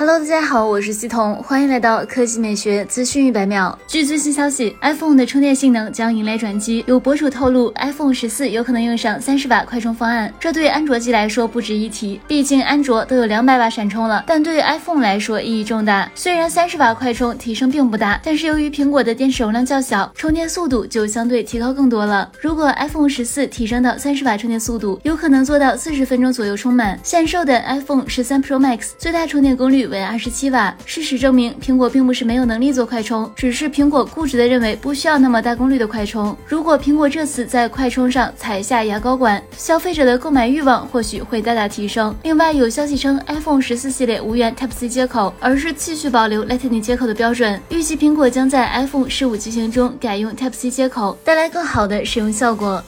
[0.00, 3.78] Hello，大家好，我是西彤，欢迎来到科技美学资讯一百秒。
[3.86, 6.82] 据最新消息，iPhone 的充电性能将迎来转机。
[6.86, 14.24] 有博主透露，iPhone 十四有可能用上三十瓦快充方案，这对安卓机来说不值一提，毕竟安卓都有两百瓦闪充了。
[14.26, 16.10] 但对于 iPhone 来说意义重大。
[16.14, 22.26] 虽然三十瓦快充提升并不大，但是由于苹果的电池容量较小，充电速度就相对提高更多了。
[22.40, 26.98] 如果 iPhone 十四提升到三十瓦充电速度，有可能做到四十分钟左右充满。
[27.02, 29.89] 现售的 iPhone 十三 Pro Max 最大充电功率。
[29.90, 30.74] 为二十七瓦。
[30.86, 36.34] 事实证明，苹果并不是没有能力做快充，只是苹果固执的认为不需要那么大功率的快充。
[36.46, 42.14] 如果苹果这次在快充上踩下牙膏管，消费者的购买欲望或许会大大提升。
[42.22, 47.60] 另外，有消息称 iPhone 十四系列无缘 Type C 接口，而是继续保留 Lightning 接口的标准。
[47.68, 52.82] 预计苹果将在 iPhone 十五机型中改用 Type C 接口，带来更好的使用效果。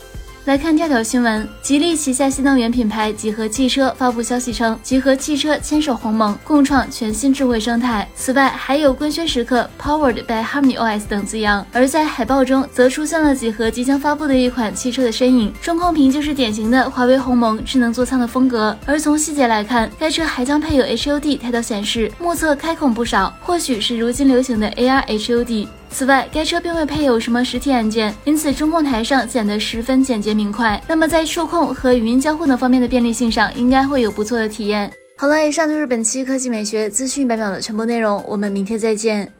[0.44, 8.08] 来看第二条新闻，吉利旗下新能源品牌集合汽车发布消息称，集合汽车牵手鸿蒙，共创全新智慧生态。
[8.16, 11.64] 此外，还有官宣时刻 Powered by Harmony OS 等字样。
[11.72, 18.76] 而在海报中，则出现了几何即将发布的一款汽车的身影，中控屏就是典型的华为鸿蒙智能座舱的风格。
[18.84, 25.68] 而从细节来看，该车还将配有 HUD 抬头显示，目测开孔不少，或许是如今流行的 AR HUD。
[25.92, 30.82] 此外，该车并未配有什么实体按键，因此中控台上显得十分简洁明快。
[30.88, 34.90] 那么在触控和语音交互等方面的便利性上，应该会有不错的体验。
[35.18, 39.30] 好了，以上就是本期科技美学资讯百秒的全部内容，我们明天再见。